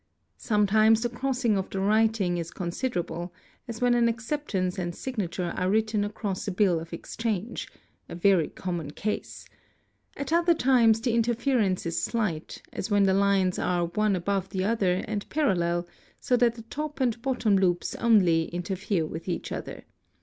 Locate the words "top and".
16.63-17.21